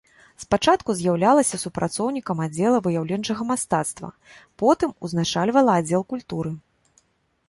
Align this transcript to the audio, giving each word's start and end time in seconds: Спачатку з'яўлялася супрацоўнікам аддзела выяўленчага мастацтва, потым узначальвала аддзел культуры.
Спачатку 0.43 0.93
з'яўлялася 0.99 1.57
супрацоўнікам 1.63 2.41
аддзела 2.45 2.79
выяўленчага 2.87 3.47
мастацтва, 3.51 4.09
потым 4.63 4.97
узначальвала 5.09 5.77
аддзел 5.83 6.03
культуры. 6.15 6.55